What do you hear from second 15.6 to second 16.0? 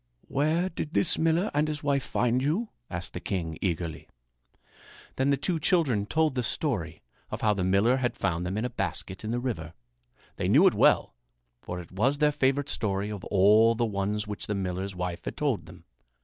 them.